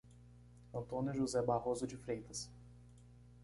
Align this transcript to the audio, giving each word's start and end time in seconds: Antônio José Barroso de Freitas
Antônio 0.73 1.13
José 1.13 1.43
Barroso 1.43 1.85
de 1.85 1.95
Freitas 1.95 2.49